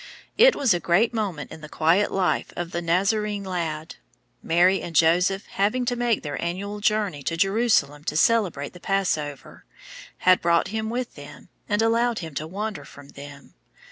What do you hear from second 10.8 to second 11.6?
with them,